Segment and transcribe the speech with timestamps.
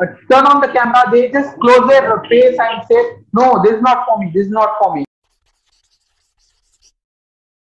[0.00, 3.00] uh, turn on the camera, they just close their face and say,
[3.32, 4.30] "No, this is not for me.
[4.34, 5.04] This is not for me."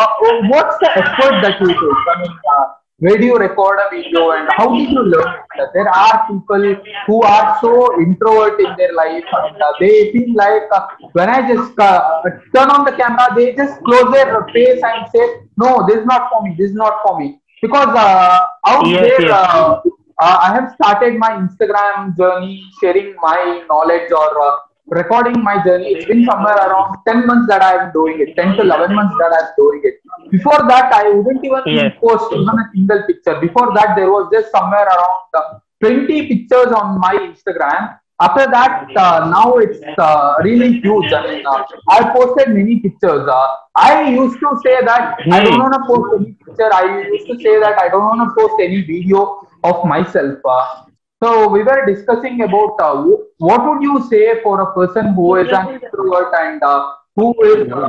[0.00, 0.06] Uh,
[0.48, 1.76] what's the effort that you take?
[1.76, 2.64] I mean, uh,
[2.98, 5.68] where do you record a video and how did you learn it?
[5.74, 6.74] There are people
[7.06, 11.46] who are so introvert in their life and uh, they feel like uh, when I
[11.52, 12.22] just uh,
[12.54, 16.28] turn on the camera, they just close their face and say, "No, this is not
[16.32, 16.56] for me.
[16.58, 19.97] This is not for me." Because uh, out Yes, there, yes.
[20.20, 24.56] Uh, I have started my Instagram journey, sharing my knowledge or uh,
[24.90, 25.88] recording my journey.
[25.92, 29.14] It's been somewhere around 10 months that I am doing it, 10 to 11 months
[29.18, 29.94] that I am doing it.
[30.30, 31.92] Before that, I wouldn't even Yes.
[32.02, 33.40] post even a single picture.
[33.40, 37.98] Before that, there was just somewhere around uh, 20 pictures on my Instagram.
[38.20, 41.12] After that, uh, now it's uh, really huge.
[41.12, 43.28] I mean, uh, I posted many pictures.
[43.28, 43.46] Uh,
[43.76, 45.60] I used to say that I don't Hmm.
[45.60, 46.68] want to post any picture.
[46.72, 50.38] I used to say that I don't want to post any video of myself.
[50.48, 50.84] Uh,
[51.22, 53.02] so we were discussing about uh,
[53.38, 57.70] what would you say for a person who is an introvert and uh, who is
[57.72, 57.88] uh,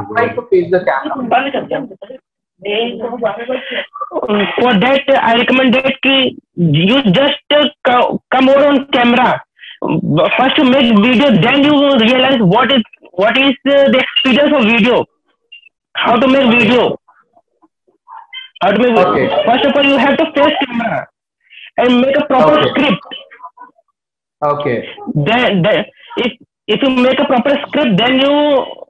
[0.00, 1.14] afraid to face the camera.
[4.60, 5.94] For that, I recommend that
[6.56, 9.42] you just uh, come over on camera.
[10.38, 14.64] First you make video, then you realize what is what is uh, the experience of
[14.64, 15.04] video.
[15.96, 16.96] How to make video.
[18.62, 19.28] Okay.
[19.46, 21.06] First of all, you have to face camera
[21.78, 22.68] and make a proper Okay.
[22.70, 23.06] script.
[24.42, 24.88] Okay.
[25.14, 25.84] Then, then
[26.18, 26.32] if
[26.66, 28.34] if you make a proper script, then you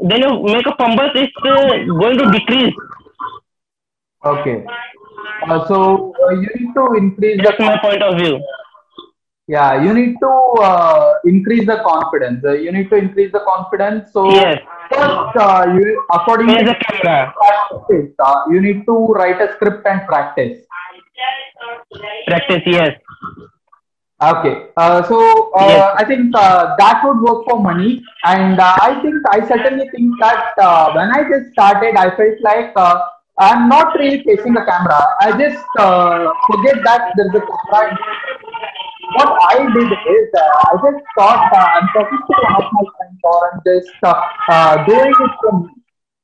[0.09, 1.69] then you make a fumbles is uh,
[2.03, 2.75] going to decrease.
[4.25, 4.65] Okay.
[5.49, 8.41] Uh, so uh, you need to increase the That's my point of view.
[9.53, 10.33] yeah you need to
[10.65, 12.45] uh, increase the confidence.
[12.45, 14.13] Uh, you need to increase the confidence.
[14.13, 14.59] So Yes.
[14.91, 20.07] First, uh, you according to the practice, uh, you need to write a script and
[20.07, 20.67] practice.
[22.27, 22.97] Practice, yes.
[24.23, 24.67] Okay.
[24.77, 25.95] Uh, so uh, Yes.
[25.99, 30.13] I think uh, that would work for money, and uh, I think I certainly think
[30.21, 33.01] that uh, when I just started, I felt like uh,
[33.39, 35.01] I'm not really facing the camera.
[35.21, 37.97] I just uh, forget that there's a camera.
[39.17, 42.85] What I did is uh, I just thought uh, I'm talking to one of my
[43.25, 45.81] or I'm just uh, doing it from me.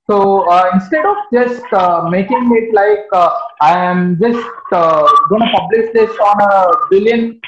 [0.09, 3.31] So uh, instead of just uh, making it like uh,
[3.61, 7.41] I am just uh, gonna publish this on a billion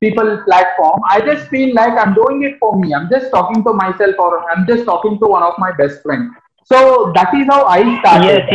[0.00, 2.94] people platform, I just feel like I'm doing it for me.
[2.94, 6.32] I'm just talking to myself or I'm just talking to one of my best friends.
[6.64, 8.26] So that is how I started.
[8.26, 8.46] Yes,